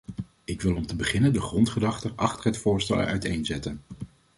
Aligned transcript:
Ik 0.43 0.61
wil 0.61 0.75
om 0.75 0.85
te 0.85 0.95
beginnen 0.95 1.33
de 1.33 1.41
grondgedachte 1.41 2.11
achter 2.15 2.45
het 2.45 2.57
voorstel 2.57 2.97
uiteenzetten. 2.97 3.81